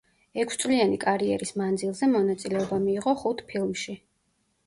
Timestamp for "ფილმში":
3.51-3.95